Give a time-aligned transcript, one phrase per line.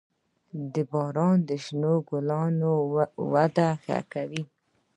[0.91, 2.71] •باران د شنو ګلونو
[3.33, 4.43] وده ښه کوي.